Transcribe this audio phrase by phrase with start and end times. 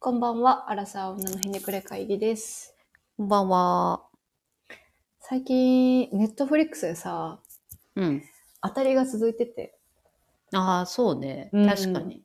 [0.00, 2.76] こんばんは、アラサー女のひねくれ会議です。
[3.16, 4.04] こんばんは。
[5.18, 7.40] 最近、ネットフリックスでさ、
[7.96, 8.22] うん。
[8.62, 9.76] 当たりが続いてて、
[10.52, 11.50] ああ、そうね。
[11.52, 12.22] うん確かに。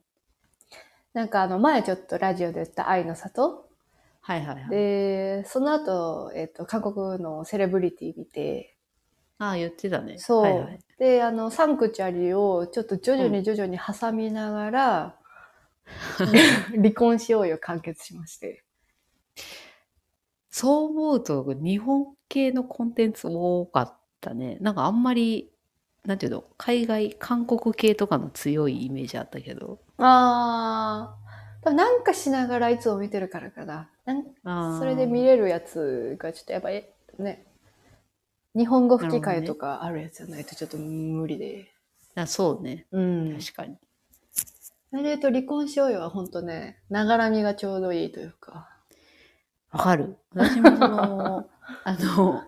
[1.14, 3.68] なんかあの、前ちょっとラジオで言った愛の里
[4.20, 4.70] はいはいはい。
[4.70, 8.76] で、その後、えっ、と、韓国のセレブリティ見て、
[9.38, 10.16] ああ、言ってたね。
[10.18, 10.42] そう。
[10.42, 10.78] はいはい。
[11.00, 15.18] で、あの、サンクチュアリをちょっと徐々に徐々に挟みながら、
[16.76, 18.64] 離婚しようよ完結しまして。
[20.50, 24.56] そう思うと、日本系のコンテンツ多かったね。
[24.60, 25.50] なんかあんまり、
[26.04, 29.80] なんていうの、海外、韓国系とかの強いイメージあったけど。
[29.98, 33.90] あー、なんかしながらいつも見てるからかな。
[34.04, 34.78] なんああ。
[34.78, 36.84] それで見れるやつがちょっとやっぱり
[37.18, 37.46] ね、
[38.54, 41.72] 日本語吹き替えとかあるやつじゃないとちょっと無理で。
[42.14, 42.86] あそうね。
[42.92, 43.36] うん。
[43.40, 43.76] 確かに。
[44.94, 48.68] それで言うと離婚しようよは本当ね、ながらみがちょうどいいというか。
[49.72, 50.18] わかる。
[50.32, 51.48] 私もその、
[51.82, 52.42] あの、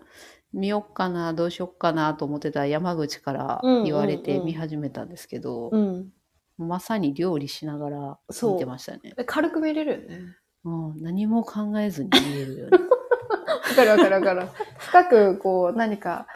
[0.53, 6.13] 見よっかな、どうしよっかなと思ってた山口から言われて見始めたんですけど、うん。
[6.57, 9.13] まさに料理しながらそう見てましたね。
[9.17, 10.19] で軽く見れるよね。
[10.63, 12.77] うん、何も考えずに見れるよね。
[12.79, 14.47] わかるわかるわかる。
[14.77, 16.27] 深くこう何か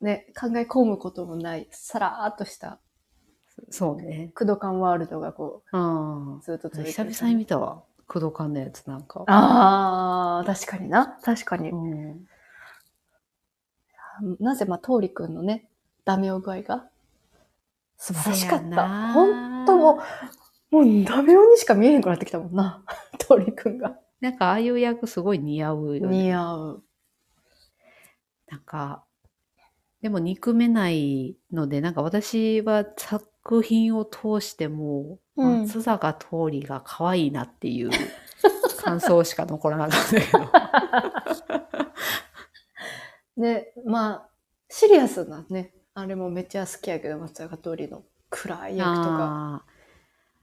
[0.00, 2.80] ね、考え込むこともない、さらーっとした
[3.68, 4.30] そうね。
[4.34, 7.82] クドカンワールドがこうん、ずっと続いて久々に見たわ。
[8.06, 9.24] 工藤館のやつなんか。
[9.28, 11.18] ああ、確かにな。
[11.22, 11.70] 確かに。
[11.70, 12.26] うん、
[14.40, 15.68] なぜ、まあ、通りくんのね、
[16.04, 16.88] ダメ男具合が
[17.96, 19.12] 素晴らしかった。
[19.12, 20.00] 本当も
[20.72, 22.82] う、もうダメ男にしか見えへんくなってきたもんな。
[23.18, 23.96] 通りくんが。
[24.20, 26.24] なんかああいう役すごい似合うよね。
[26.24, 26.84] 似合う。
[28.48, 29.04] なんか、
[30.02, 33.29] でも憎めないので、なんか私は作
[33.62, 37.90] 品を通しても、うん松坂桃李が可愛いなっていう
[38.82, 40.50] 感想しか残らなかったけど。
[43.42, 44.28] ね、まあ、
[44.68, 49.64] シリアスなね、あれもめっちゃ好きやけど、松坂通りの暗い役とか。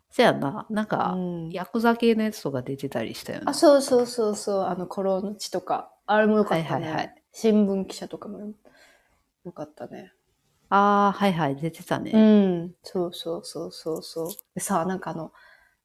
[0.09, 0.65] せやな。
[0.71, 3.45] なんか、うんヤクザ系のやつとか出てたりしたよね。
[3.47, 5.91] あ、そうそうそうそう、あの、コロの地とか。
[6.07, 6.69] あれもよかったね。
[6.69, 8.39] はいはいはい新聞記者とかも
[9.45, 10.11] よかったね。
[10.69, 12.11] ああ、はいはい、出てたね。
[12.13, 12.75] うん。
[12.83, 14.27] そうそうそうそうそう。
[14.55, 15.31] でさ、なんかあの、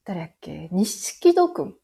[0.05, 1.75] 誰やっけ錦戸くん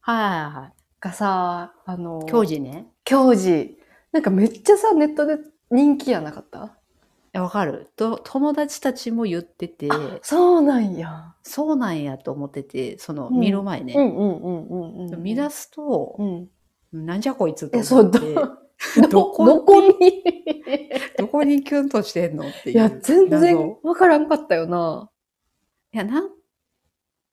[0.00, 0.72] はいはいはい。
[1.00, 2.86] がさ、あの、教授ね。
[3.04, 3.70] 教授。
[4.12, 5.38] なんかめっちゃさ、ネットで
[5.70, 6.76] 人気やなかった？
[7.32, 8.20] えわかると。
[8.22, 9.88] 友達たちも言ってて、
[10.22, 11.34] そうなんや。
[11.42, 13.94] そうなんやと思ってて、その、うん見る前ね。
[13.96, 14.76] うんうんうんう
[15.08, 15.22] んうん。
[15.22, 16.48] 見出すと、うん。
[16.92, 18.63] なんじゃこいつとえ、そう、ど、思って、
[19.02, 20.22] どどこどこに？
[21.18, 22.76] どこにキュンとしてんのっていう。
[22.76, 25.10] いや、全然謎わからんかったよな。
[25.92, 26.30] いや、なん、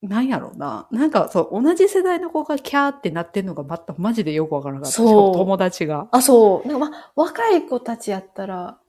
[0.02, 0.88] なんやろな。
[0.92, 4.96] なんか、そう、同じ世代の子がキャーってなってんのがまた、マジでよくわからなかった。
[4.96, 6.08] そう友達が。
[6.12, 6.68] あ、そう。
[6.68, 8.80] なんかまあ、若い子たちやったら、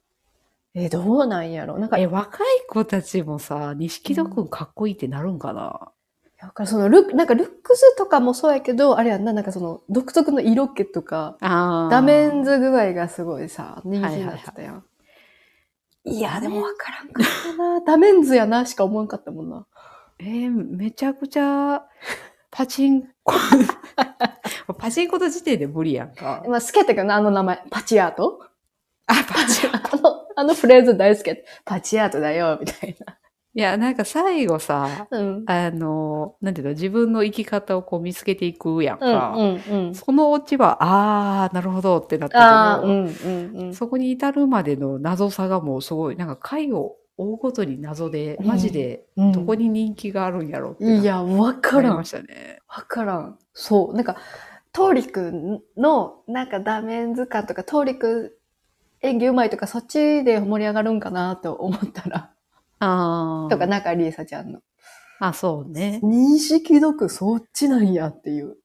[0.74, 5.92] え、どうなんやろなんか、え、い若い子たちもさ、錦戸くんかっこいいってなるんかな、
[6.42, 11.88] やわかるそのルック、なんかルックスとかもそうやけど、あれやんな、なんかその独特の色気とか、ああ。
[11.90, 14.84] ダメンズ具合がすごいさ、人気になってたやん。
[16.04, 17.80] いや、でもわからんかったな。
[17.80, 19.66] ダメンズやなしか思わんかったもんな。
[20.18, 21.84] えーめちゃくちゃ、
[22.50, 23.34] パチンコ、
[24.78, 26.44] パチンコの時点で無理やんか。
[26.48, 27.62] まあ、好きやったけどな、あの名前。
[27.70, 28.40] パチアート
[29.06, 29.78] あ、パチンコ。
[29.96, 31.42] あの、あのフレーズ大好きやった。
[31.64, 33.16] パチアートだよ、みたいな。
[33.54, 35.44] いや、なんか最後さ、うん。
[35.46, 39.34] あの、なんていうの、自分の生き方をこう見つけていくやんうん、か。
[39.36, 39.94] うん、うん。
[39.94, 43.74] そのオチは、あー、なるほどってなったああ、けど、うん、うん、うん。
[43.74, 52.04] そこに至るまでの謎さがもうすごい、なんか回を追うごとに謎で、マジでうんどこに人気があるんやろってなっていや、わからん思いま。
[52.04, 52.60] したね。
[52.68, 53.38] わからん。
[53.52, 53.94] そう。
[53.94, 54.16] なんか、
[54.72, 58.38] トーリくんの、なんかダメンズ感とか、トーリく
[59.02, 62.30] ん演技うまいとか、そっちで盛り上がるんかなと思ったら、
[62.84, 63.48] あー。
[63.48, 64.60] とか、中里依紗ちゃんの。
[65.20, 66.00] あ、そうね。
[66.02, 68.56] 認識読そっちなんやっていう。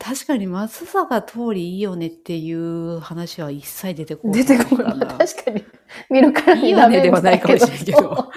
[0.00, 4.44] 確かに松坂通りいいよねっていう話は一切出てこない。
[4.44, 4.98] 出てこない。
[4.98, 5.64] 確かに。
[6.10, 8.32] 見るからにいいよねではないかもしれんけど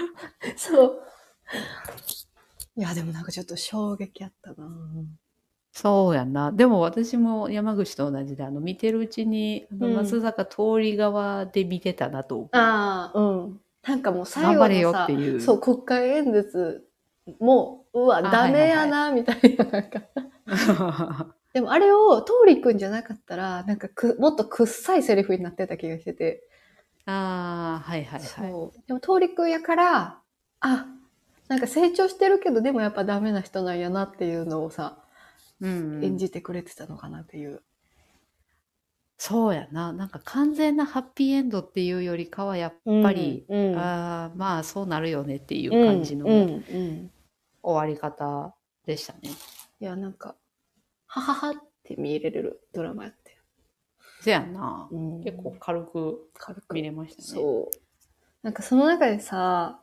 [0.56, 1.02] そう。
[2.76, 4.68] いや、でもなんかちょっと衝撃やったな
[5.72, 6.52] そうやんな。
[6.52, 12.48] でも私も山口と同じで、あの、見てるうちに、松坂通り側で見てたなと思う。
[12.52, 13.60] ああ、うん。
[13.86, 15.08] なんかもう最後のさ
[15.40, 16.86] そう、国会演説
[17.40, 20.02] も、うわ、あダメやな、みたいな、なんか。
[21.52, 26.48] でもあれを、通りくんじゃなかったら、なんかく、もっとくっさいセリフになってた気がしてて。
[27.06, 28.28] ああ、はいはいはい。
[28.28, 28.82] そう。
[28.86, 30.20] でも通りくんやから、
[30.60, 30.86] あ、
[31.48, 34.98] なんか成長してるけど、でもやっぱダメな人なんやなっていうのをさ、
[35.60, 37.62] うん演じてくれてたのかなっていう。
[39.18, 39.92] そうやな。
[39.92, 47.10] なんか完全なハッピーエンドっていうよりかはやっぱり、うん、うんああまあそうなるよねっていう感じのうんうんうん
[47.62, 48.54] 終わり方
[48.86, 49.30] でしたね。
[49.80, 50.36] いや、なんか、
[51.06, 53.38] はははって見れるドラマやって。
[54.20, 54.88] せやんな。
[54.90, 57.28] うん結構軽く軽く見れましたね。
[57.28, 57.66] そう。
[58.42, 59.80] なんかその中でさ、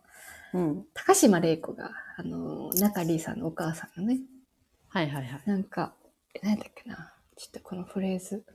[0.53, 0.85] うん。
[0.94, 4.19] 高島玲子が、あの、中里さんのお母さんのね、
[4.88, 5.41] はいはいはい。
[5.45, 5.94] なんか、
[6.35, 7.13] え何だっけな。
[7.35, 8.45] ちょっとこのフレーズ。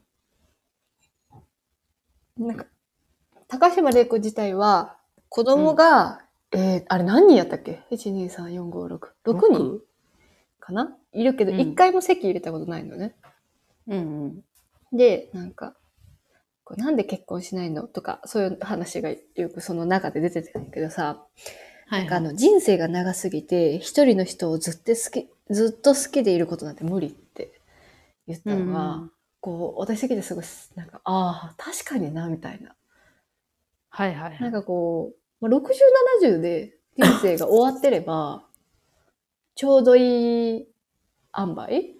[2.39, 2.67] なんか、
[3.49, 4.97] 高島玲子自体は、
[5.29, 9.09] 子供が、えー、あれ何人やったっけ ?1、2、3、4、5、6。
[9.27, 9.81] 6人？
[10.61, 10.97] かな？
[11.13, 13.15] いるけど、うん一、回も席入れたことないのね。
[13.89, 14.97] うんうん。
[14.97, 15.75] で、なんか、
[16.65, 21.25] こうなんで結婚しないのとか、そういう話がよくその中で出てたんだけどさ、
[21.87, 27.61] はい、なんかあの人生が長すぎて、一人の人をずっと好き、ずっと好きでいることなんて無理って
[28.27, 30.45] 言ったのが、うんこう、私的にすごい、
[30.75, 32.75] なんか、ああ、確かにな、みたいな。
[33.91, 34.41] はいはいはい。
[34.41, 35.71] なんかこう、まあ、60、
[36.27, 38.45] 70で人生が終わってれば、
[39.55, 40.69] ちょうどいい
[41.37, 41.95] 塩梅？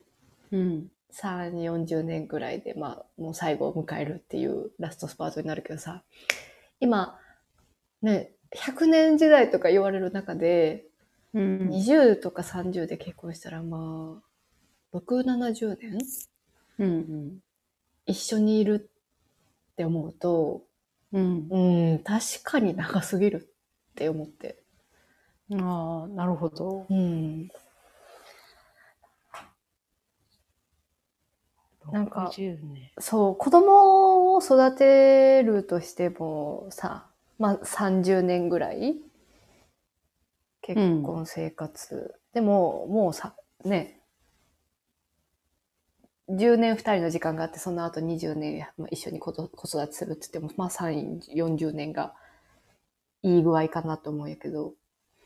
[0.53, 0.91] うん。
[1.13, 6.05] 3、40年ぐらいで、まあ、もう最後を迎えるっていうラストスパートになるけどさ、
[6.81, 7.19] 今、
[8.03, 10.87] ね、100年時代とか言われる中で、
[11.35, 11.69] うん。
[11.71, 14.23] 20とか30で結婚したら、ま
[14.93, 15.99] あ、6、70年？
[16.79, 17.39] うん
[18.07, 18.91] 一緒にいる
[19.73, 20.63] って思うと、
[21.13, 21.47] うん。
[21.51, 21.93] うん。
[21.93, 23.49] うん、確かに長すぎる
[23.93, 24.63] って思って。
[25.53, 26.87] ああ、なるほど。
[26.89, 27.49] うん。
[31.93, 32.91] なんか60年。
[32.99, 37.07] そう、子供を育てるとしてもさ、
[37.39, 38.97] まあ30年ぐらい
[40.63, 42.15] 結婚生活。
[42.35, 43.35] でも、もうさ、
[43.65, 43.98] ね、
[46.29, 49.49] 10年2人の時間があって、その後20年、まあ、一緒に子育
[49.87, 52.15] てするって言っても、まあ3、40年が
[53.23, 54.75] いい具合かなと思うんやけど、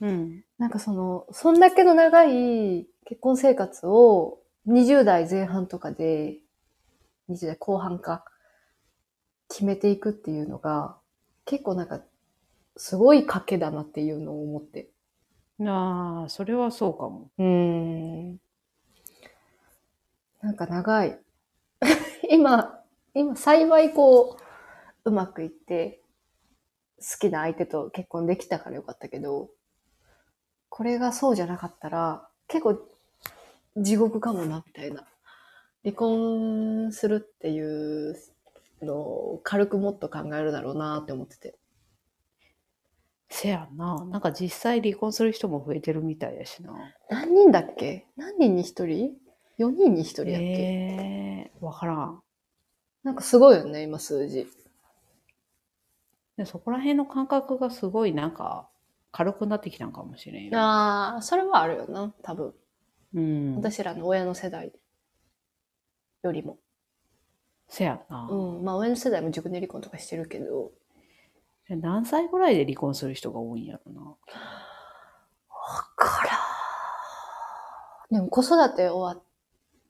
[0.00, 0.44] うん。
[0.58, 6.38] なんかその、そんだけの長い結婚生活を20代前半とかで、
[7.28, 8.24] 20代後半か、
[9.48, 10.96] 決めていくっていうのが、
[11.44, 12.00] 結構なんか、
[12.76, 14.90] すごい賭けだなっていうのを思って。
[15.60, 17.30] ああ、それはそうかも。
[17.38, 17.44] うー
[18.34, 18.38] ん。
[20.42, 21.18] なんか長い。
[22.30, 22.82] 今、
[23.14, 24.36] 今幸いこ
[25.04, 26.02] う、うまくいって、
[26.98, 29.50] 好きな相手と結婚できたからよかったけど、
[30.68, 32.80] これがそうじゃなかったら、結構
[33.76, 35.06] 地獄かもな、みたいな。
[35.84, 38.16] 離婚するっていう
[38.82, 41.56] のを軽くもっと考えるだろうなって思ってて。
[43.30, 44.04] せやな。
[44.06, 46.74] なんか実際離婚する人も増えてるみたいやしな。
[47.08, 48.06] 何人だっけ？
[48.16, 49.16] 何人に一人？
[49.58, 52.22] ?4 人に一人やっけ、ええわからん。
[53.02, 54.46] なんかすごいよね、今数字。
[56.36, 58.68] でそこら辺の感覚がすごいなんか
[59.10, 60.58] 軽くなってきたんかもしれんよ。
[60.58, 62.54] ああ、それはあるよな、多分。
[63.14, 63.56] うん。
[63.56, 64.72] 私らの親の世代
[66.22, 66.58] よりも。
[67.68, 68.28] せやな。
[68.30, 68.64] うん。
[68.64, 70.72] まあ親の世代も熟年離婚とかしてるけど。
[71.68, 74.00] 何歳ぐらいで離婚する人が多いんやろな。
[74.00, 74.16] わ
[75.96, 78.14] からん。
[78.14, 79.24] でも子育て終わっ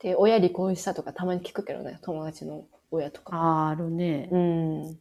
[0.03, 3.33] て親離婚したとかたまに聞くけどね、友達の親とか。
[3.35, 4.29] あーあるね。
[4.33, 4.95] うん。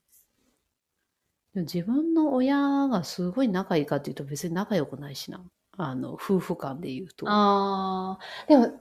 [1.54, 5.44] でも自分の親がすごい仲いいかっていうと別に仲良くないしな。
[5.78, 7.26] あの、夫婦間で言うと。
[7.28, 8.72] ああ、でも、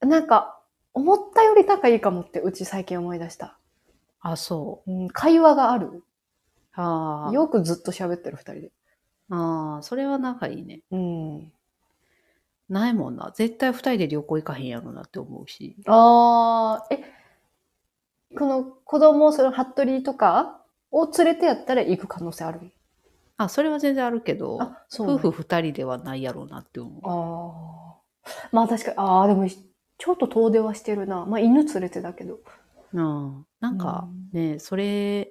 [0.00, 0.60] なんか、
[0.92, 3.58] 思ったより仲いいかもって、うち最近思い出した。
[4.20, 4.92] あ、そう。
[4.92, 6.04] うん、会話がある。
[6.74, 8.72] あーよくずっと喋ってる二人で。
[9.30, 10.82] あー、それは仲いいね。
[10.90, 11.52] うん。
[12.68, 13.32] ないもんな。
[13.34, 15.76] 絶対二人で旅行行かへんやろなって思うし。
[15.86, 17.04] ああ、え、
[18.36, 22.72] この子供、その服部とかを連れてやったら行く可能性ある？
[23.36, 27.00] あ、それは全然あるけど、あ、そうなん夫婦二人ではないやろうなって思う。
[27.04, 28.48] ああ。
[28.52, 31.26] まあ確かに、ああ、でも、ちょっと遠出はしてるな。
[31.26, 32.38] まあ犬連れてだけど。
[32.92, 33.46] うん。
[33.60, 35.30] なんかね、それ、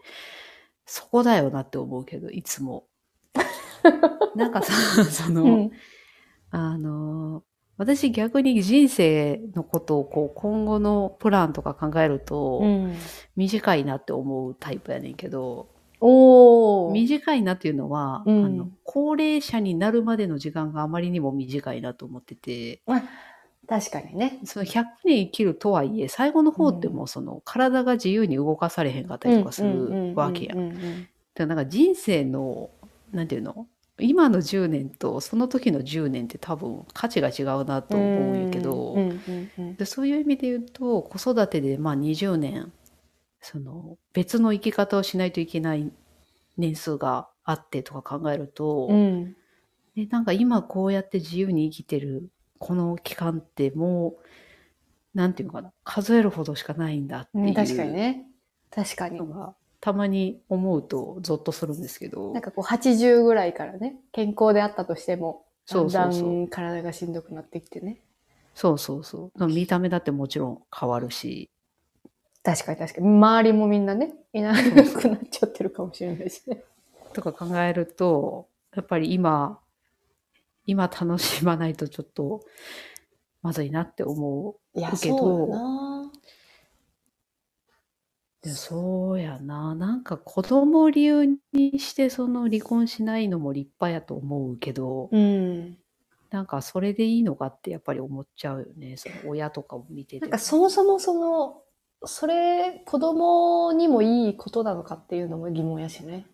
[0.86, 2.86] そこだよなって思うけど、いつも。
[4.36, 4.74] なんかさ、
[5.06, 5.72] その、うん。
[6.58, 7.44] あの、
[7.78, 12.96] 私逆に人生のことをこう今後のプランとか考えると、うん。
[13.36, 15.68] 短いなって思うタイプやねんけど、
[16.00, 16.92] おー。
[16.94, 22.82] 短いなっていうのは、うんあの高齢者になるまでの時間があまりにも短いなと思ってて、
[23.68, 24.40] 確かにね。
[24.46, 30.54] その100年生きるとはいえ、最後の方ってもうその体が自由に動かされへんかったりとかするわけや。
[30.56, 32.70] うんんうんうんだからなんか人生の、
[33.12, 33.68] なんていうの
[34.00, 38.96] 今の10年とその時の10年って多分価値が違うなと思うんやけど、
[39.78, 42.72] でそういう意味で言うと、子育てでまあ20年、
[43.40, 45.92] その別の生き方をしないといけない
[46.58, 49.36] 年数があってとか考えると、うん。
[49.96, 58.26] でなんか今こうやって自由に生きてるこの期間ってもう、なんていうのかな、数えるほどしかないんだっていううん確かにね。
[58.72, 59.20] 確かに
[59.84, 67.98] たまに思うとゾッとするんですけどなん、かこう80ぐらいからね、健康であったとしても、だそんだん体がしんどくなってきてね。
[68.56, 69.48] そうそうそう。
[69.48, 71.50] 見た目だってもちろん変わるし、
[72.44, 73.08] 確かに確かに。
[73.08, 76.64] 周りもみんなね、いなくなっちゃってるかもしれないしね。
[77.12, 79.60] とか考えると、やっぱり今、
[80.66, 82.40] 今楽しまないとちょっと
[83.42, 84.80] まずいなって思う。
[84.80, 85.93] いや、けどそうだな
[88.44, 89.74] でそうやな。
[89.74, 95.78] なんか子供を理由にしてその離婚しないのも立派やと思うけど、うん。
[96.30, 98.98] なんかそれでいいのかってやっぱり思っちゃうよね。
[98.98, 100.22] その親とかを見てても。
[100.24, 101.62] なんかそもそもその、
[102.06, 106.26] それ、子供にもいいことなのかっていうのも疑問やしね。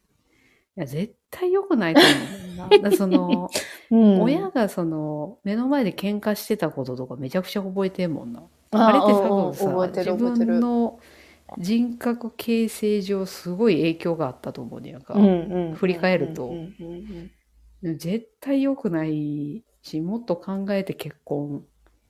[0.77, 2.91] いや、絶対良くないと思うんだよな。
[2.97, 3.49] その、
[3.91, 8.41] うん親がその、目の前で喧嘩してたこととかめちゃくちゃ覚えてんもんな。
[8.71, 10.99] ああれって多分さ、覚えてる自覚えてる分の
[11.57, 15.13] 人格形成上すごい影響があったと思うねやんか。
[15.15, 17.31] うんうん振り返るとうんうん
[17.83, 21.63] うん絶対良くないし、もっと考えて結婚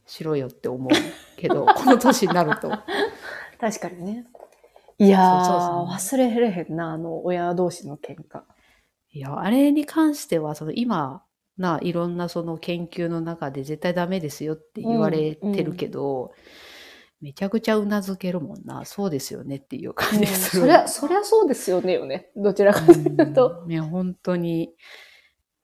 [0.06, 0.90] しろよって思う
[1.38, 2.72] けど、 この年になると。
[3.60, 4.26] 確かにね。
[4.98, 8.42] いやー、そうそうそ忘れれへんな、あの、親同士の喧嘩。
[9.12, 11.24] いや、あれに関しては、その今、
[11.58, 16.34] な、いろんなその研究の中で絶対ダメですよって言われてるけど、
[17.22, 18.86] めちゃくちゃうなずけるもんな。
[18.86, 20.62] そうですよねっていう感じする。
[20.62, 22.30] そりゃ、そりゃそうですよねよね。
[22.36, 23.62] どちらかというと。
[23.66, 24.74] うんいや、本当に、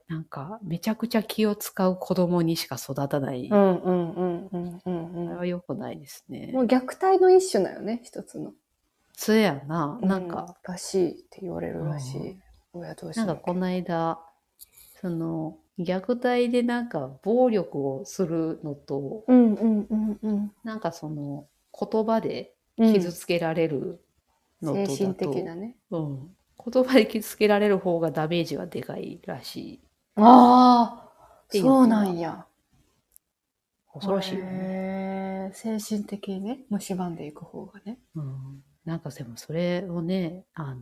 [0.08, 3.50] なんか、めちゃくちゃ気を使う子供にしか育たない。
[3.50, 4.50] こうんうんうん
[4.84, 6.52] うんうんれは良くないですね。
[6.54, 8.54] もう虐待の一種だよね、一つの。
[9.14, 9.98] そうやな。
[10.02, 12.38] なんか、うん、らしいって言われるらしい。
[12.74, 14.20] 親同士のなんかこの間、
[15.02, 22.94] その、虐待でなんか暴力をするのと、うんうんうんうんなんかその、言葉でうん。
[22.94, 24.02] 傷つけられる
[24.62, 25.78] のとだと、精神的なね。
[25.92, 26.36] うん。
[26.72, 29.80] 言葉で傷つけられる方がダメージがでかいらしい。
[30.16, 32.46] ああ、そうなんや。
[33.94, 35.52] 恐ろしいよね。
[35.54, 37.98] 精神的にね、蝕んでいく方がね。
[38.16, 38.64] うん。
[38.84, 40.82] なんかでもそれをね、あの、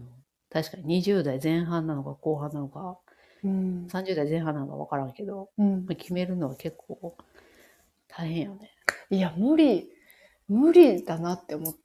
[0.50, 2.97] 確かに20代前半なのか後半なのか、
[3.43, 3.88] うん。
[3.89, 7.17] 30代前半なのか分からんけど、うん、決めるのは結構
[8.07, 8.71] 大変よね。
[9.09, 9.89] いや、無理、
[10.47, 11.75] 無理だなって思っ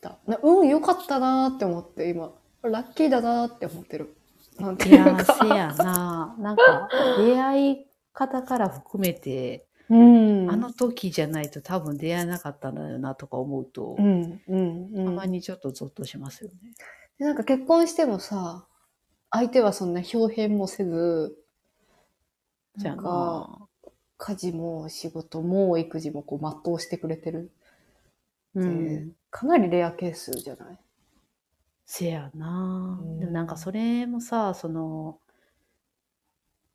[0.00, 0.18] た。
[0.26, 2.32] なうん、よかったなって思って、今。
[2.62, 4.16] ラッキーだなって思ってる。
[4.58, 5.38] なんていやー、いうか。
[5.40, 6.36] せやな。
[6.38, 6.88] なんか、
[7.18, 10.50] 出会い方から含めて、うん。
[10.50, 15.04] あの時じゃないと多分出会えなかったんだよなとか思うと、うん、うん、うん。
[15.06, 16.56] たまにちょっとゾッとしますよね。
[17.18, 18.66] でなんか結婚してもさ、
[19.32, 21.36] 相手はそんな表変もせず、
[22.76, 23.10] じゃあなんか、
[23.60, 23.90] な。
[24.18, 27.50] 家事も仕事も育児もこう全うしてくれてる
[28.54, 29.12] うん。
[29.30, 30.78] かなりレアケースじゃない？
[31.84, 33.18] せやなうん。
[33.20, 35.18] でもなんかそれもさ、その、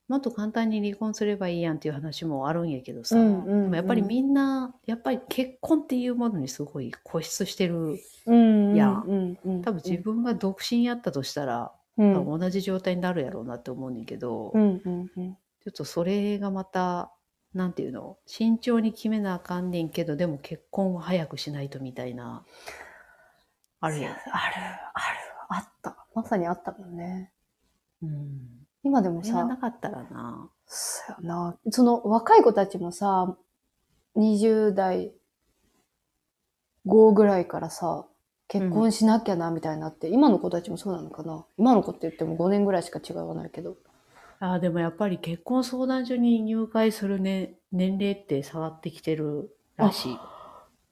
[0.10, 8.00] もっと簡単に離婚すればいいやんっていう話もあるんやけどさ、うんうんうんでもやっぱりみんな、やっぱり結婚っていうものにすごい固執してる。
[8.26, 15.38] うんいやうんうん、多分自分が独身やったとしたら、うん、多分同じ状態になるやろうなって思うねんけど、うんうんうん。
[15.64, 17.12] ちょっとそれがまた、
[17.54, 22.46] なんていうの、慎重に決めなあかんねんけど、でも結婚は早くしないとみたいな、
[23.80, 24.12] あるやん。
[24.12, 24.56] ある、ある、
[25.50, 26.08] あった。
[26.14, 27.32] まさにあったもんね。
[28.02, 28.68] うん。
[28.84, 30.50] 今でもそれがなさ、かったらな。
[30.66, 31.58] そうやな。
[31.72, 33.36] その若い子たちもさ、
[34.16, 35.14] 20代
[36.86, 38.08] 5ぐらいからさ、
[38.48, 41.46] 結婚しなきゃなみたいになって、今の子たちもそうなのかな？
[41.58, 43.76] 今の子って言っても5年ぐらいしか違いはないけど。
[44.40, 50.18] ああ、でもやっぱり結婚相談所に入会する、ね、年齢って下がってきてるらしい。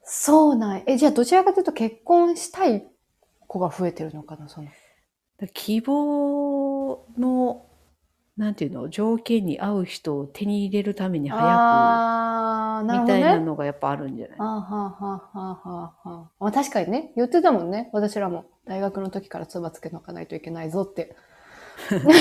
[0.02, 2.86] そうなんえ、じゃあどちらかというと結婚したい
[3.46, 4.68] 子が増えてるのかなその。
[5.38, 7.65] だ希望の、
[8.38, 14.44] なんていうの、条件に合う人を手に入れるために早あー、く、なるほどたいなのがやっぱあるんじゃない？
[14.44, 16.30] あはあはあはあはあはあ。
[16.40, 17.90] まあ確かにね、言ってたもんね。
[17.92, 21.16] 私らも大学の時からつばつけとかないといけないぞって。
[22.04, 22.12] だ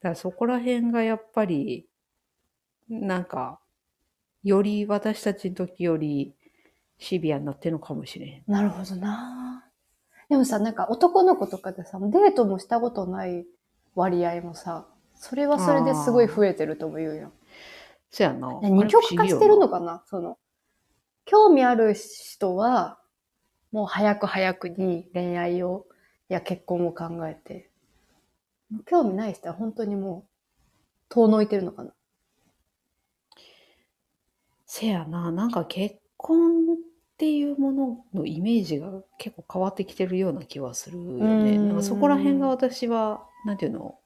[0.00, 1.86] からそこら辺がやっぱり、
[2.88, 3.60] なんか、
[4.44, 6.34] より私たちの時より
[6.98, 8.46] シビアになってるのかもしれん。
[8.46, 9.64] なるほどな。
[10.28, 13.46] でもさ、なんか男の子とかでさ、デートもしたことない
[13.96, 17.32] 割合もさ、それはそれですごい増えてるとも言うよ。
[18.10, 18.60] そやな。
[18.62, 20.04] 二極化してるのかかな？
[20.06, 20.38] その、
[21.24, 23.00] 興味ある人は、
[23.72, 25.86] もう早く早くに恋愛を、
[26.28, 27.70] や結婚を考えて、
[28.84, 30.30] 興味ない人は本当にもう、
[31.08, 31.92] 遠のいてるのかな？
[34.66, 36.76] せやな、なんか結婚っ
[37.18, 41.56] ていうもののイメージが結構変わってきてるような気はするよね。
[41.56, 43.98] うんなんかそこら辺が私は、なんていうの、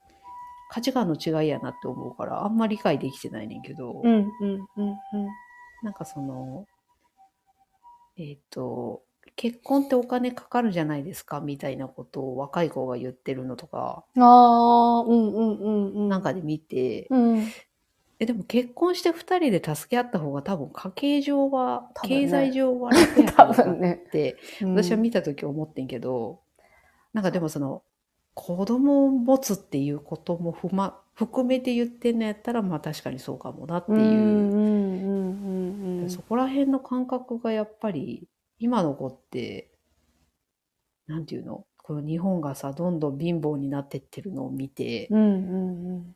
[0.69, 4.97] 価値観の違いやなって思うから、あんまり理解できてないねんけど、うん、うん、うん、
[5.83, 6.65] なんかその、
[8.17, 9.03] えっ、と、
[9.35, 14.23] 結婚ってお金かかるじゃないですかみたいなことを若い子が言ってるのとか、うん。
[14.23, 16.09] ああ、うん、うん、うん、うん。
[16.09, 17.47] なんかで見て、うん。
[18.21, 22.25] え、でも結婚して二人で助け合った方が多分家計上は、多分ね。
[22.25, 24.03] 経済上は楽や 多ろうな分ね。
[24.07, 26.41] って、うん私は見た時思ってんけど、
[27.13, 27.83] なんかでもその、
[28.35, 36.09] 子供を持つっていうこともふま、含めて言ってんのやったら、まあ確かにそうかもなっていう、うん、うん、うん、うん、うん。
[36.09, 38.27] そこら辺の感覚がやっぱり、
[38.59, 39.71] 今の子って、
[41.07, 41.65] なんていうの？
[41.83, 46.15] この日本がさ、どんどん貧乏になってってるのを見て、うん、うん、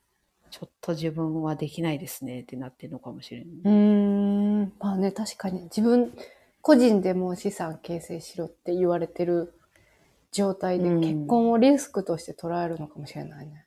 [0.51, 3.47] ちょっと自分はできないですねってなってるのかもしれん。
[3.63, 4.61] うん。
[4.61, 4.73] うーん。
[4.79, 6.13] まあね、確かに自分、
[6.61, 9.53] 個人でも資産形成しろって言われてる
[10.31, 13.65] 状態でうん結婚をリスクとして捉えるのかもしれないね。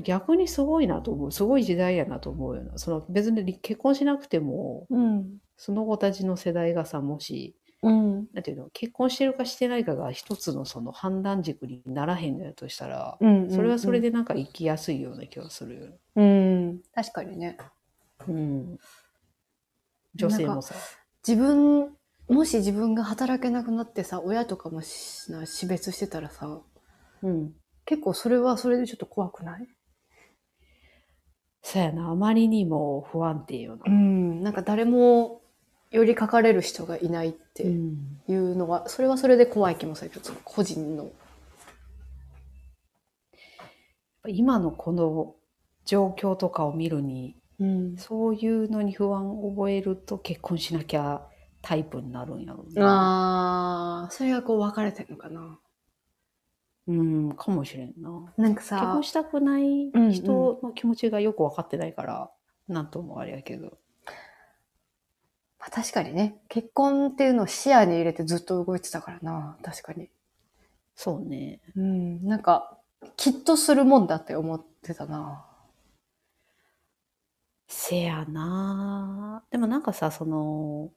[0.00, 1.32] 逆にすごいなと思う。
[1.32, 2.78] すごい時代やなと思うよな。
[2.78, 5.38] その別に結婚しなくても、うん。
[5.56, 8.28] その子たちの世代がさ、もし、うん。
[8.32, 13.50] なんていうの、結婚してるかしてないかが一つのその判断軸にならへんのやとしたら、うん。
[13.50, 15.98] それはそれでなんか生きやすいような気がするよね。
[16.14, 16.82] うん。
[16.94, 17.58] 確かにね。
[18.28, 18.78] うん。
[20.14, 20.74] 女性もさ。
[21.26, 21.96] 自分、
[22.28, 26.60] もし自分が働けなくなってさ、親とかもしな死別してたらさ、
[27.22, 27.52] うん。
[27.84, 29.66] 結構それはそれでちょっと怖くない？
[31.62, 33.90] そうやな、あまりにも不安定よな。
[33.92, 34.42] ん。
[34.42, 35.41] なんか誰も
[35.92, 41.10] 寄りかかれる人がいないってうんいうのは、それはそれで怖い気もするけど、個人の。
[44.26, 45.34] 今のこの
[45.84, 47.96] 状況とかを見るに、うん。
[47.96, 51.22] そういうのに不安を覚えると結婚しなきゃ
[51.60, 54.02] タイプになるんやろうな。
[54.02, 55.58] ああ、それがこう分かれてるのかな。
[56.88, 58.10] うん、かもしれんな。
[58.36, 62.30] なんか結さ婚、したくないうんうん人の気持ちがよく分かってないから、
[62.66, 63.78] なんともあれやけど。
[65.62, 70.10] まあ、確かにね、結婚っていうのを視野に入れてずっと動いてたからな、確かに。
[70.96, 71.60] そうね。
[71.76, 72.76] うん、なんか、
[73.16, 75.46] きっとするもんだって思ってたな。
[77.68, 80.90] せやなでもなんかさ、その、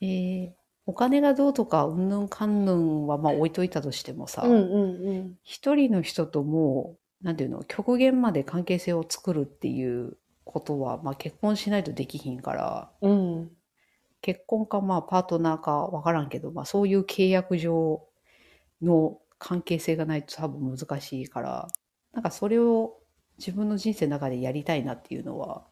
[0.00, 0.52] えー
[0.84, 13.50] お金がどうとか、うんぬんかんぬんはまあ置いといたとしてもさ、うんうん一人の人ともう、なんていうの、極限まで関係性を作るっていうことは、まあ結婚しないとできひんから、うん。
[14.28, 14.34] うん。
[14.34, 18.02] 結婚かまあパートナーかわからんけど、まあそういう契約上
[18.82, 21.68] の関係性がないと多分難しいから、
[22.12, 22.98] なんかそれを
[23.38, 25.66] 自分の人生の中でやりたいなっていうのは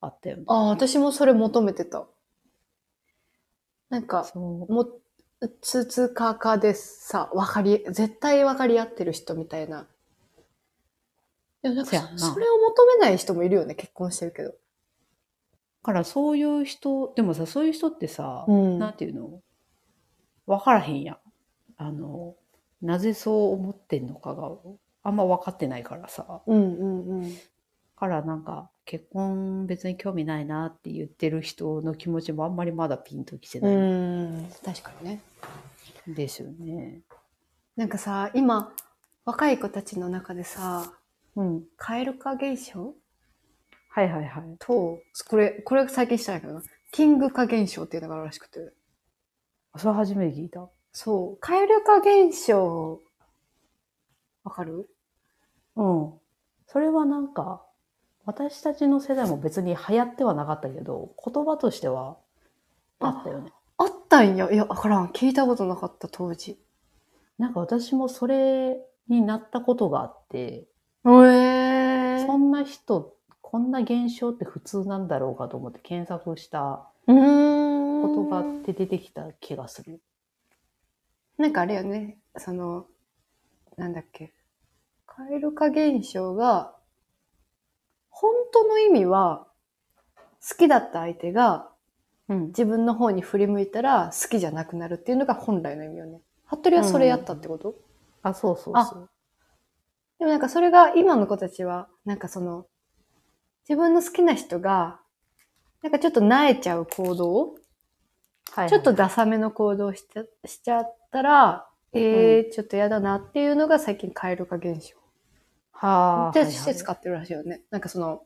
[0.00, 0.44] あったよね。
[0.46, 2.06] ああ、私もそれ求めてた。
[3.90, 4.72] なんか、そう。
[4.72, 4.88] も、
[5.60, 9.86] つつかかでさ、わかり、絶対分かり合ってる人みたいな。
[11.62, 14.54] でもなんかそそれを求めない人もいるよね、結婚してるけど。
[15.84, 19.42] だからそういう人、でもさ、そういう人ってさ、うんなんていうの？
[20.46, 21.18] わからへんやん。
[21.76, 22.36] あの、
[22.80, 24.50] なぜそう思ってんのかが
[25.02, 26.40] あんま分かってないからさ。
[26.46, 27.32] うんうんうん。
[27.96, 35.20] からなんか結婚別に興味ないなって言ってる人の気持ちもあんまりまだピンときてうないん、確かにね。
[36.08, 37.02] ですよね。
[37.76, 38.72] なんかさ、今、
[39.26, 40.94] 若い子たちの中でさ、
[41.36, 41.64] うん。
[41.76, 42.94] 蛙化現象
[43.96, 44.56] はいはいはい。
[44.58, 44.98] と、
[45.30, 48.72] これ、これ最近したんやけどな、キング化現象っていうのがあるらしくて。
[49.76, 50.68] それ初めて聞いた。
[50.90, 53.00] そう、蛙化現象、
[54.42, 54.88] わかる？
[55.76, 56.12] うん。
[56.66, 57.64] それはなんか、
[58.24, 62.16] 私たちの世代も別に流行ってはなかったけど、言葉としては
[62.98, 63.52] あったよね。
[63.78, 64.50] あったんや。
[64.52, 65.06] いや、わからん。
[65.08, 66.58] 聞いたことなかった、当時。
[67.38, 68.76] なんか私もそれ
[69.08, 70.66] になったことがあって、
[71.04, 72.26] えー。
[72.26, 73.14] そんな人、
[73.54, 76.88] こんな現象って普通なんだろうかと思って検索した。
[77.06, 80.00] 言葉って出てきた気がする。
[81.38, 82.86] なんかあれよね、その、
[83.76, 84.34] なんだっけ。
[85.06, 86.74] 蛙化現象が、
[88.10, 89.46] 本当の意味は、
[90.16, 91.70] 好きだった相手が
[92.26, 92.46] うん。
[92.46, 96.22] 自分の方に振り向いたら好きじゃなくなるっていうのが本来の意味よね。
[96.44, 97.76] 服部はそれやったってこと、
[98.24, 99.10] あ、そうそうそう。
[100.18, 102.66] でもなんかそれが今の子たちは、なんかその、
[103.68, 105.00] 自分の好きな人が、
[105.82, 107.56] なんかちょっと萎えちゃう行動
[108.52, 114.96] はいちょっとダサめの行動しちゃしちゃったら、えー、ちょっと嫌だなっていうのが最近蛙化現象。
[115.72, 116.32] はあ。
[116.32, 117.62] で、して使ってるらしいよね。
[117.70, 118.22] なんかその、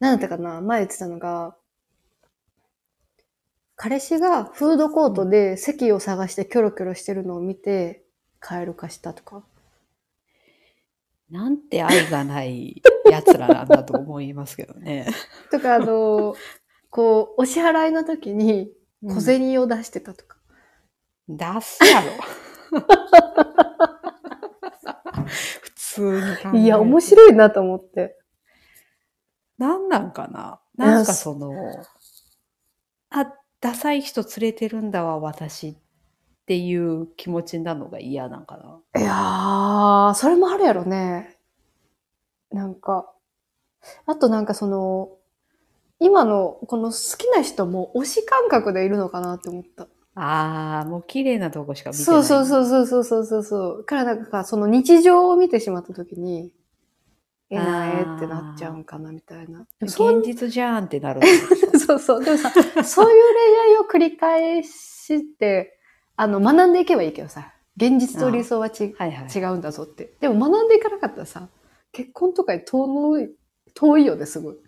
[0.00, 1.56] なんだったかな前言ってたのが、
[3.76, 8.04] 彼氏がフードコートで席を探してキョロキョロしてるのを見て、
[8.40, 9.44] 蛙化したとか。
[11.30, 15.06] なんて愛がない奴らなんだと思いますけどね。
[15.50, 16.34] とか、あの、
[16.90, 20.36] こう、お支払いの時に小銭を出してたとか。
[21.28, 22.12] 出すやろ。
[25.26, 28.16] 普通に考えていや、面白いなと思って。
[29.58, 31.52] なんなんかななんかその、
[33.10, 35.76] あ、ダサい人連れてるんだわ、私っ
[36.46, 39.00] っていう気持ちになるのが嫌なんかな。
[39.00, 41.38] いやー、それもあるやろね。
[42.52, 43.12] なんか、
[44.06, 45.08] あとなんかその、
[45.98, 49.88] 今のこの好きな人も推し感覚でいるのかなって思った。
[50.14, 52.22] ああ、もう綺麗なとこしか見てない。
[52.24, 53.84] そうそうそうそうそうそうそう。
[53.84, 56.52] からなんかその日常を見てしまった時に、
[57.50, 59.66] えなえってなっちゃうんかなみたいな。
[59.80, 61.22] 現実じゃんってなる。
[61.84, 62.24] そうそう。
[62.24, 62.52] でもさ、
[62.84, 65.75] そういう恋愛を繰り返して、
[66.16, 69.28] あの、学んでいけばいいけどさ、現実と理想はちはいはい。
[69.28, 70.14] 違うんだぞって。
[70.20, 71.48] でも学んでいかなかったらさ、
[71.92, 73.30] 結婚とかに遠い、
[73.74, 74.54] 遠いよね、すごい。
[74.54, 74.58] っ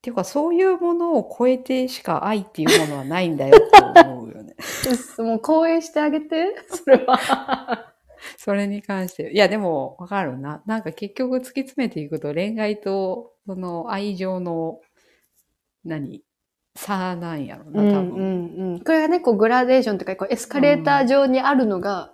[0.00, 4.56] ていうか、そういうものを超えてしか愛っていうものはないんだよって思うよね。
[5.18, 7.94] もう講演してあげて、それは。
[8.36, 9.30] それに関して。
[9.32, 10.62] いや、でも、わかるな。
[10.66, 14.80] なんか結局突き詰めていくと恋愛と、その愛情の、
[15.84, 16.24] 何？
[16.78, 18.10] 差なんやろな、多分。
[18.10, 18.80] うんうんうん。
[18.80, 22.12] これがね、こうグラデーションとか、こうエスカレーター上にあるのが、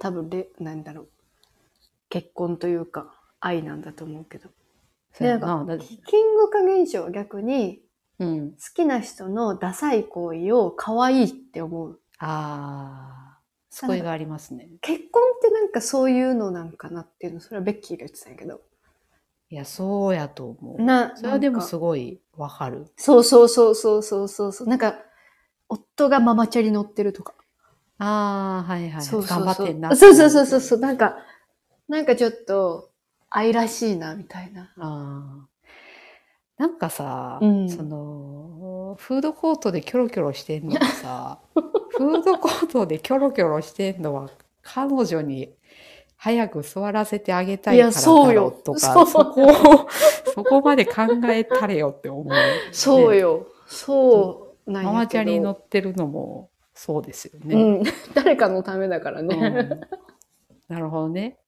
[0.00, 1.08] 多分レ、なんだろう。
[2.08, 4.48] 結婚というか、愛なんだと思うけど。
[5.12, 5.64] そうやな。
[6.06, 7.82] キング化現象は逆に、
[8.18, 8.50] うん。
[8.50, 12.00] 好きな人のダサい行為を可愛いって思う。
[12.18, 13.38] ああ、
[13.70, 14.70] そこがありますね。
[14.80, 18.60] 結婚ってなんかそういうのなんかなっていうの、それはベッキーが言ってたんやけど。
[19.50, 20.82] いや、そうやと思う。
[20.82, 22.86] な、それはでもすごいわかる。
[22.96, 24.68] そうそうそうそうそうそうそう。
[24.68, 24.94] なんか、
[25.68, 27.34] 夫がママチャリ乗ってるとか。
[27.98, 29.02] ああ、はいはい。
[29.02, 29.96] そうそうそう頑張ってんな。
[29.96, 30.78] そうそうそうそうそう。
[30.78, 31.16] なんか、
[31.88, 32.90] なんかちょっと
[33.28, 34.72] 愛らしいな、みたいな。
[34.78, 35.50] あー
[36.60, 41.38] なんかさ、うんその、フードコートでキョロキョロしてんのはさ、
[41.96, 44.30] フードコートでキョロキョロしてんのは、
[44.62, 45.54] 彼女に
[46.22, 49.88] 早く座らせてあげたいからいやそうよだろうとか、そうそこを、
[50.34, 52.34] そこまで考えたれよって思う、
[52.72, 53.30] そうよ。
[53.38, 53.46] よ。
[53.66, 54.82] そうな。
[54.82, 57.54] ママチャリに乗ってるのもそうですよね。
[57.54, 57.82] うん。
[58.12, 59.70] 誰かのためだからうんね。
[60.68, 61.38] なるほどね。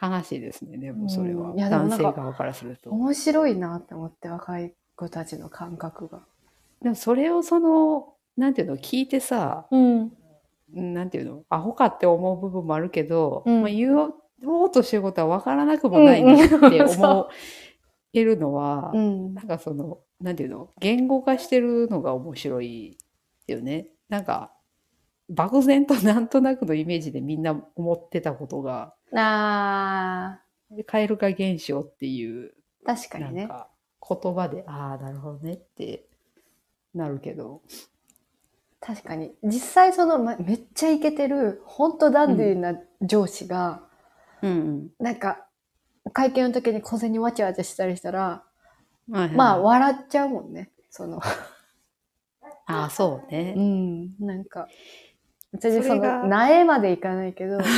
[0.00, 1.50] 悲しいですね、でもそれは。
[1.50, 2.88] うん男性側からすると。
[2.88, 6.20] 面白いなって思って、若い子たちの感覚が。
[6.80, 10.12] でもそれをその、なんていうの、聞いてさ、うん。
[10.72, 17.28] なんていうの、アホかって思う部分もあるけど、うんまあ、言おうとしてることは分からなくもないなって思
[18.12, 19.34] えるのは、うん。
[19.34, 22.98] なんかその、なんていうの、言語化してるのが面白い
[23.46, 23.88] よね。
[24.08, 24.52] なんか、
[25.28, 30.40] 漠然となんとなくのイメージでみんな思ってたことが、あ
[30.86, 33.48] 蛙化現象っていう、ー、確かにね。
[33.48, 36.06] 言葉で、ああ、なるほどねって
[36.94, 37.62] なるけど、
[38.88, 39.34] 確かに。
[39.42, 43.82] 実際その、ま、めっちゃイケてる、ほんとダンディーな上司が、
[44.40, 45.46] うんなんか、
[46.14, 48.44] 会見の時に小銭わちゃわちゃしたりしたら、
[49.10, 49.14] うん。
[49.14, 50.70] はいはいまあ、笑っちゃうもんね。
[50.88, 51.20] その、
[52.64, 53.52] ああ、そうね。
[53.58, 54.68] うん、なんか、
[55.52, 57.58] 別にその、苗までいかないけど、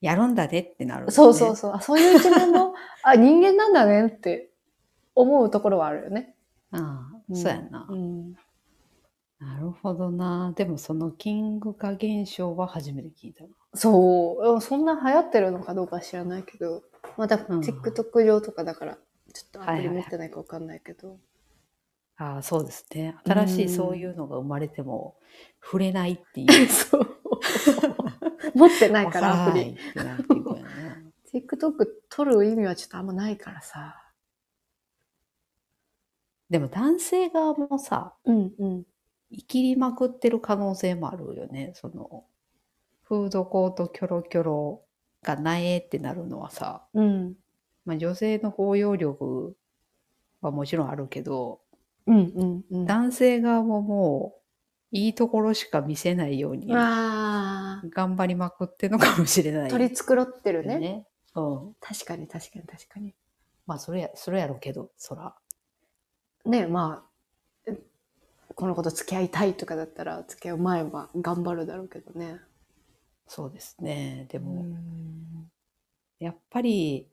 [0.00, 1.12] やるんだねってなる、ね。
[1.12, 4.48] そうそうそう、あそういう一面も、あ、人間なんだねって
[5.14, 6.34] 思うところはあるよね。
[6.72, 7.86] ああ、んそうやな。
[7.88, 8.34] うん。
[9.38, 10.52] なるほどな。
[10.56, 13.50] でもそのキング化現象は初めて聞いたな。
[13.74, 14.60] そう。
[14.60, 16.82] そんな流行ってるのかどうかは知らないけど、
[17.16, 18.98] またうん TikTok 上とかだから、
[19.32, 21.18] ちょっとアプはいはいリ持ってないかわかんないけど。
[22.16, 23.14] ああ、そうですね。
[23.24, 25.16] 新しいそういうのが生まれても
[25.62, 26.66] 触れないっていう。
[26.68, 27.16] そう。
[28.54, 29.76] 持ってないから、 アプリ。
[31.32, 34.07] TikTok 撮る意味はちょっとあんまないからさ。
[36.50, 38.84] でも男性側もさ、うんうん。
[39.30, 41.72] 生きりまくってる可能性もあるよね。
[41.74, 42.24] その、
[43.02, 44.82] フードコートキョロキョロ
[45.22, 47.34] がないってなるのはさ、うん。
[47.84, 49.56] まあ女性の包容力
[50.40, 51.60] はもちろんあるけど、
[52.06, 52.86] うんうんうん。
[52.86, 56.68] 男性側ももういいところしか見せないように。
[56.68, 59.70] 頑張りまくってんのかもしれない。
[59.70, 60.78] 取り繕ってるね。
[60.78, 61.06] ね。
[61.34, 61.74] うん。
[61.80, 63.14] 確かに確かに確かに。
[63.66, 65.34] まあそれや、それやろうけど、そら。
[66.48, 67.08] ねまあ、
[68.54, 72.40] この子と付き合いたいとかだったら、付き合う前は頑張るだろうけどね。
[73.28, 74.26] そうですね。
[74.28, 75.50] でうも、ん。
[76.20, 77.08] やっぱり、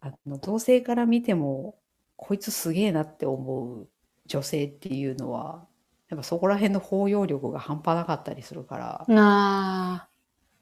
[0.00, 1.78] あの、同性から見ても、
[2.16, 3.88] こいつすげえなって思う
[4.26, 5.66] 女性っていうのは、
[6.10, 10.08] やっぱそこら辺の包容力が半端なかったりするから、あ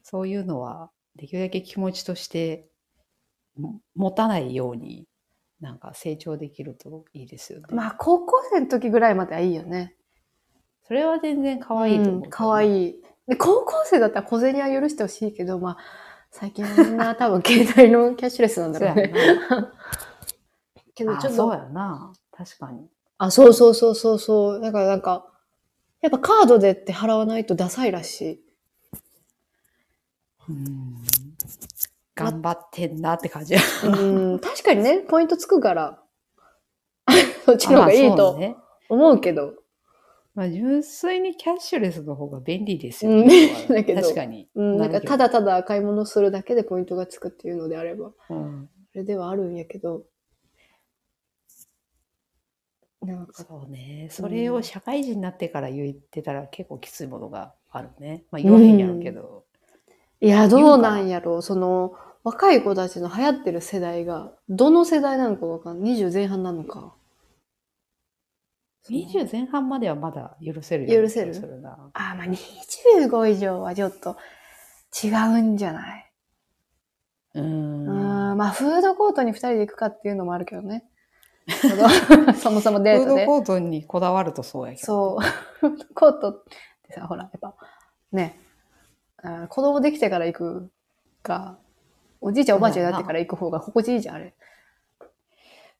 [0.02, 2.68] そういうのは、できるだけ気持ちとして、
[3.56, 5.06] も持たないように、
[5.60, 7.66] なんか成長できるといいですよね。
[7.70, 7.74] あ。
[7.74, 9.94] まあ、高校生の時ぐらいまではいいよね。
[10.86, 12.28] それは全然可愛いと思うけどね。
[12.30, 13.02] 可愛い。
[13.28, 15.76] で、高校生だったら小銭は許してほしいけど、まあ、
[16.30, 19.12] 最近はみんな多分携帯のキャッシュレスなんだろうね。
[19.50, 19.72] な。
[20.94, 22.12] けどちょっと、あそうやな。
[22.32, 22.88] 確かに。
[23.18, 24.60] あ、そうそうそうそうそう。
[24.60, 25.26] だからなんか、
[26.00, 28.40] やっぱカードでって払わないとダサいらしい。
[30.48, 31.09] うん。
[32.24, 33.54] 頑張ってんなって感じ。
[33.54, 36.02] うん、確かにね、 ポイントつくから、
[37.46, 38.56] そっちの方がいいとね。
[38.88, 39.54] 思うけど。
[40.34, 43.66] まあ、純粋にキャッシュレスの方が便利ですようんね。
[43.68, 44.48] だけど確かに。
[44.54, 48.70] うん、なんかただただ買い物するだけでポイントがつくっていうのであれば、うん。
[48.92, 50.04] それではあるんやけど。
[53.02, 54.08] なんか、そうね。
[54.10, 58.24] それを社会人になってから言ってたら結構きついものがあるね。
[58.30, 59.44] まあ言わへんやろうけど。
[60.20, 61.42] いや、どうなんやろう。
[61.42, 65.94] その、若い子たちの流行ってる世代が、どの世代なのかわかんない。
[65.94, 66.94] 20前半なのか。
[68.88, 71.90] 20前半まではまだ許せるような許せる気がするな。
[71.92, 74.16] あ、まあ、25以上はちょっと
[75.02, 76.10] 違うんじゃない、
[77.34, 80.84] うんん、まあ、フードコートに二人で行くかっていうのもあるけどね。
[82.40, 83.22] そもそもフデートで。
[83.24, 84.86] ードコートにこだわるとそうやけど。
[84.86, 85.24] そう。
[85.60, 86.44] フードコートっ
[86.86, 87.54] てさ、ほら、やっぱ、
[88.12, 88.40] ね、
[89.22, 90.70] あ子供できてから行く
[91.22, 91.58] か、
[92.20, 94.34] おじいちゃんおばあちゃんになってから行く方が心地いいじゃん、あれ。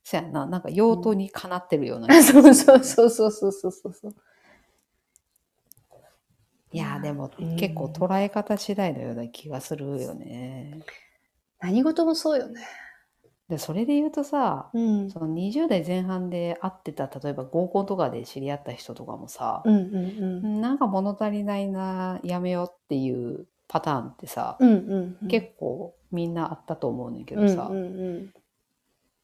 [0.02, 0.46] そうやな。
[0.46, 2.08] なんか用途にかなってるような。
[2.22, 4.14] そうそうそうそうそうそうそう。
[6.72, 10.80] いやーでもうん結構捉え方次第のような気がするよね。
[11.58, 12.64] 何事もそうよね。
[13.48, 15.10] で、それで言うとさ、うん。
[15.10, 19.94] その20代前半で会ってた、例えば合コンとかで知り合った人とかもさ、うんうん
[20.44, 20.60] うん。
[20.60, 25.28] なんか物足りないな、やめようっていうパターンってさ、うんうんうん。
[25.28, 28.32] 結構みんなあったと思うねんけどさ、うんうんうん。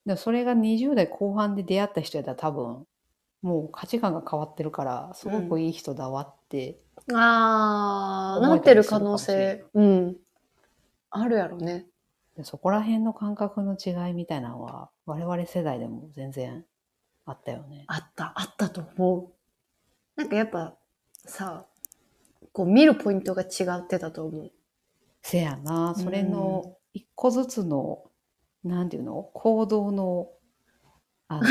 [0.07, 2.87] でそれが20代後半で出会った人やったら多分、
[3.43, 6.79] もう価値観が変わってるから、すごくいい人だわって、
[7.13, 9.65] あー、思えなったてる可能性。
[9.75, 10.17] うん。
[11.11, 11.87] あるやろね。
[12.37, 16.65] でそこら辺の感覚の違いみたいなのは、我々世代でも全然
[17.25, 17.83] あったよね。
[17.89, 19.33] あった、あったと思う。
[20.15, 20.77] なんかやっぱ
[21.25, 21.67] さ、
[22.57, 24.51] こう見るポイントが違ってたと思う。
[25.21, 28.05] せやな、それの一個ずつの、
[28.65, 29.25] なんていうの？
[29.35, 30.29] 行動の、
[31.29, 31.45] あの、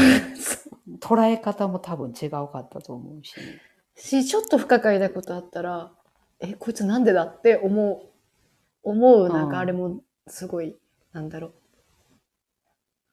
[0.99, 3.35] 捉え方も多分違うかったと思うし。
[3.95, 5.91] し、ちょっと不可解なことあったら、
[6.39, 8.09] え、こいつなんでだって思う、
[8.81, 10.75] 思う、なんうんかあれもすごい、
[11.11, 11.53] なんだろう。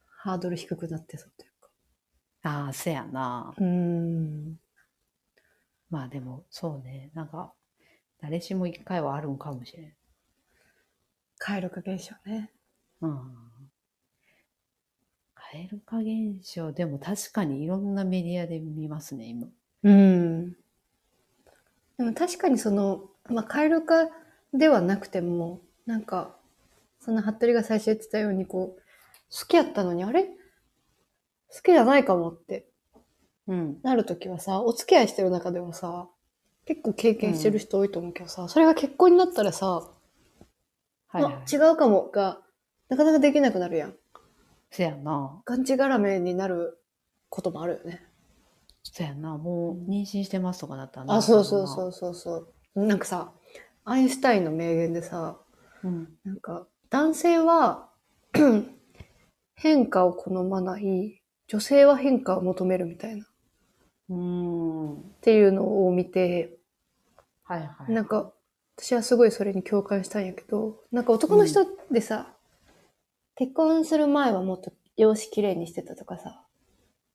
[0.06, 1.68] ハードル低くなってそうというか。
[2.44, 3.52] ああ、せやな。
[3.58, 4.58] うーん。
[5.90, 7.10] まあでも、そうね。
[7.12, 7.52] なんか、
[8.22, 9.92] 誰しも一回はあるんかもしれん。
[11.38, 12.50] 蛙化現象ね。
[13.00, 13.20] うん。
[15.34, 19.48] 蛙化現象、でも確かにいろんなメディアで見ますね、今。
[19.82, 20.52] うん。
[21.98, 24.08] でも確かにその、まあ、蛙化
[24.54, 26.36] ではなくても、なんか、
[27.00, 28.82] そんな服部が最初言ってたように、こう、
[29.36, 30.24] 好きやったのに、あれ？
[30.24, 32.66] 好きじゃないかもって
[33.48, 33.80] うん。
[33.82, 36.08] なるときはさ、お付き合いしてる中ではさ、
[36.64, 39.90] 結構経験してる人多いと思うけどさ、それが結婚になったらさ、
[41.08, 41.44] はい、はいあ。
[41.52, 42.38] 違うかもが、
[42.88, 43.94] なかなかできなくなるやん。
[44.70, 45.42] せやな。
[45.44, 46.78] がんじがらめになる
[47.28, 48.06] こともあるよね。
[48.84, 49.36] せやな。
[49.36, 51.16] もう妊娠してますとかだったらな。。
[51.16, 52.86] あ、そうそうそううそうそう。
[52.86, 53.32] なんかさ、
[53.84, 55.38] アインシュタインの名言でさ、
[55.82, 56.08] うん。
[56.24, 57.90] なんか、男性は
[59.56, 63.26] 変化を好まない、女性は変化を求めるみたいな。
[64.12, 65.14] っうーん。
[65.20, 66.58] ていうのを見て、
[67.44, 67.92] はいはい。
[67.92, 68.32] なんか、
[68.76, 72.34] 私はすごいそれに共感したんやけど、なんか男の人でさ、
[73.36, 76.42] 結婚する前はもっと容姿綺麗にしてたとかさ、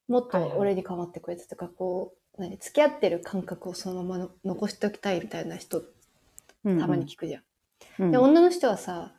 [0.08, 5.82] もっとはいはい俺に構ってくれたとか、こう、何、付き合ってる感覚をそのままの残しておきたいみたいな人、
[6.64, 7.42] うんたまに聞くじゃん。
[8.00, 9.14] うん、で、女の人はさ、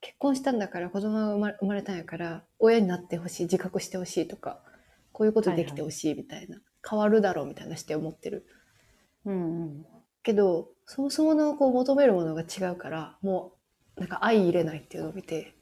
[0.00, 4.60] 結婚したんだから子供が生まれ生まれたんやから、親になってほしい、自覚してほしいとか、
[5.12, 8.46] こういうことできてほしいみたいな、変わるだろうみたいな視点を持ってる。
[9.24, 9.86] うんうん。
[10.22, 13.52] けど、そもそものこう求めるものが違うから、も
[13.96, 15.56] う、なんか相入れないっていうのを見て、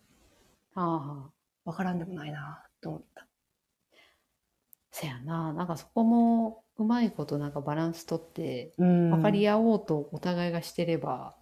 [0.74, 1.30] はあはあ。
[1.64, 3.26] わからんでもないなと思った。
[4.90, 5.52] せやな。
[5.52, 11.36] なんかそこもうまいことなんかバランスとって、うん分かり合おうとお互いがしてれば、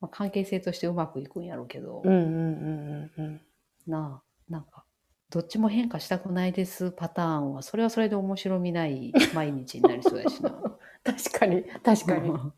[0.00, 3.40] まあ、関係性としてうまくいくんやろうけど、うんうんうんうんうん。
[3.86, 4.84] なあ、なんか、
[5.32, 10.50] どっちも変化したくないですパターンは、それはそれで面白みない毎日になりそうやしな。
[11.02, 12.28] 確かに、確かに。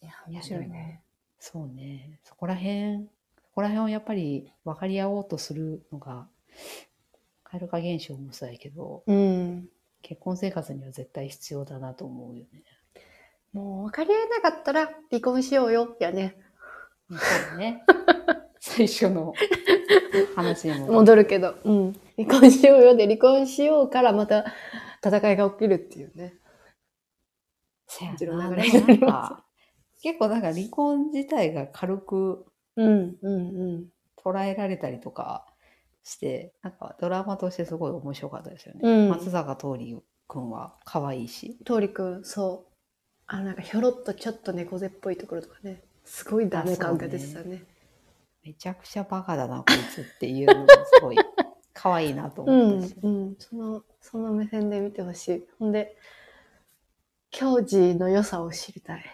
[0.00, 1.02] いや、面白いね。
[1.40, 2.20] そうね。
[2.22, 3.08] そこら辺、
[3.42, 6.28] そこら辺をやっぱり分かり合おうとするのが、
[7.42, 9.68] 蛙化現象もそうやけど、うん。
[10.02, 12.62] 結婚生活には絶対必要だなと思うよね。
[13.52, 16.36] もう分かり合えなかったら離婚しようよ、やね。
[17.10, 17.16] そ
[17.56, 17.82] うね。
[18.78, 19.34] 最初の
[20.36, 20.86] 話にも。
[20.92, 21.56] 戻るけど。
[21.64, 22.00] うん。
[22.16, 24.44] 離婚しようよで離婚しようからまた
[25.04, 26.34] 戦いが起きるっていうね。
[27.88, 29.42] せやな流れにな
[30.02, 33.86] 結構なんか離婚自体が軽くうん、うん、うん。
[34.16, 35.46] 捉えられたりとか
[36.04, 38.80] して、なんかドラマとしてすごい面白かったですよね。
[38.82, 41.58] うん松坂桃李くんは可愛いし。
[41.66, 42.72] 通りくん、そう。
[43.26, 45.82] あの、なんかひょろっとちょっと猫背っぽいところとかね。
[46.04, 47.64] すごいダメ感が出てたね。
[48.48, 51.18] めちゃくちゃバカだな、こいつっていうのがすごい
[51.74, 53.36] 可愛いなとうん思ったし。、うん。
[53.38, 55.46] その、その目線で見てほしい。
[55.58, 55.98] ほんで、
[57.30, 59.04] 教授の良さを知りたい。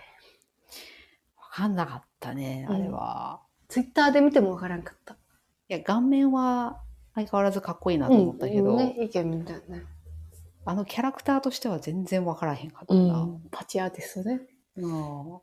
[1.36, 3.42] わかんなかったね、あれは。
[3.66, 5.14] ツイッターで見てもわからんかった。
[5.14, 5.16] い
[5.72, 6.80] や、顔面は
[7.16, 9.82] 相変わらずかっこいいなと思ったけど、うん、ね、意見みたいなね。
[10.64, 13.16] あのキャラクターとしては全然わからへんかったうな。
[13.24, 13.42] ん。
[13.50, 14.42] パチアーティストね。
[14.76, 15.40] うん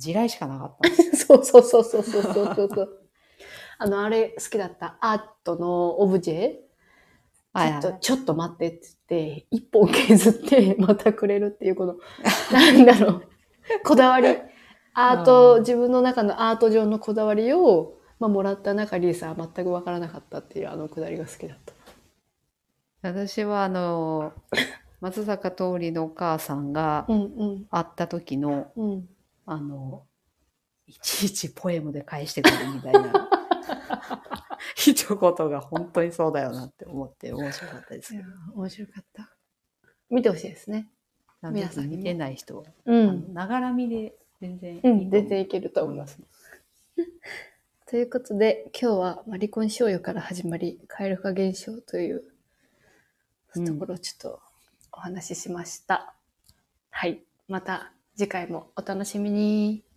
[0.00, 0.90] 地雷しかなかった。
[1.16, 2.98] そうそうそうそうそうそうそう。
[3.78, 6.56] あの、あれ好きだったアートのオブジェ？
[7.52, 11.96] はいはい、ちょっと待ってって言って、一本削って またくれるっていうこの、
[12.52, 13.22] なんだろう、
[13.84, 14.28] こだわり。
[14.94, 21.72] アート、自分の中のアート上のこだわりを、まあ、もらった中、リーさん全くわからなかったっていうあのくだりが好きだった。
[23.02, 24.32] 私はあの、
[25.00, 27.06] 松坂桃李のお母さんが
[27.70, 29.08] 会った時の、うんうん
[29.52, 30.06] あの、
[30.86, 33.28] いちいちポエムで返してくるみたいな
[34.76, 38.14] 一言が本当にそうだよなって思って面白かったです。
[38.54, 39.34] 面白かった。
[40.08, 40.88] 見てほしいですね。
[41.42, 43.34] 皆さん見てない人は、うん。
[43.34, 46.20] ながら見で全然いいとうん、全然いけると思います。
[47.86, 52.22] ということで、今日は、まあ、離婚しようよから始まり、蛙化現象という
[53.56, 54.40] うんところをちょっと
[54.92, 56.14] お話ししました。
[56.90, 57.24] はい。
[57.48, 59.89] また次回もお楽しみに。